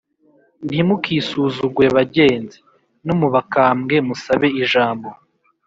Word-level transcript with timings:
Ntimukisuzugure 0.65 1.89
bagenzi 1.97 2.57
No 3.05 3.13
mu 3.19 3.27
bakambwe 3.33 3.95
musabe 4.07 4.47
ijambo 4.61 5.09